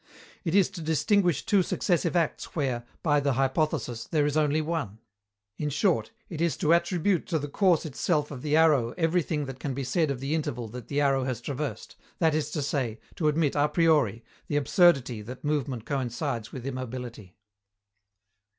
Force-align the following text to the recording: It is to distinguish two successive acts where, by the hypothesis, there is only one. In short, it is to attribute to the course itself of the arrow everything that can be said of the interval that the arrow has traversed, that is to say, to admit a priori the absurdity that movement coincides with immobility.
It 0.43 0.55
is 0.55 0.67
to 0.71 0.81
distinguish 0.81 1.45
two 1.45 1.61
successive 1.61 2.15
acts 2.15 2.55
where, 2.55 2.85
by 3.03 3.19
the 3.19 3.33
hypothesis, 3.33 4.05
there 4.05 4.25
is 4.25 4.35
only 4.35 4.59
one. 4.59 4.97
In 5.59 5.69
short, 5.69 6.09
it 6.27 6.41
is 6.41 6.57
to 6.57 6.73
attribute 6.73 7.27
to 7.27 7.37
the 7.37 7.47
course 7.47 7.85
itself 7.85 8.31
of 8.31 8.41
the 8.41 8.55
arrow 8.55 8.95
everything 8.97 9.45
that 9.45 9.59
can 9.59 9.75
be 9.75 9.83
said 9.83 10.09
of 10.09 10.19
the 10.19 10.33
interval 10.33 10.67
that 10.69 10.87
the 10.87 11.01
arrow 11.01 11.25
has 11.25 11.39
traversed, 11.39 11.97
that 12.17 12.33
is 12.33 12.49
to 12.49 12.63
say, 12.63 12.99
to 13.15 13.27
admit 13.27 13.53
a 13.53 13.69
priori 13.69 14.23
the 14.47 14.55
absurdity 14.57 15.21
that 15.21 15.43
movement 15.43 15.85
coincides 15.85 16.51
with 16.51 16.65
immobility. 16.65 17.35